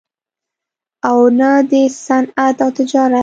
او 1.09 1.19
نه 1.39 1.51
دَصنعت 1.71 2.55
او 2.65 2.69
تجارت 2.79 3.19